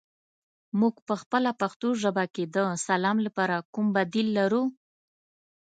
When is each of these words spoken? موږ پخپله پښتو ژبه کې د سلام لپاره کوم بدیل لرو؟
موږ 0.79 0.95
پخپله 1.07 1.51
پښتو 1.61 1.89
ژبه 2.01 2.25
کې 2.33 2.43
د 2.55 2.57
سلام 2.87 3.17
لپاره 3.25 3.55
کوم 3.73 3.87
بدیل 3.95 4.27
لرو؟ 4.37 4.63